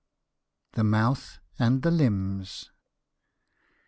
[0.73, 2.71] THE MOUTH AND THE LIMBS.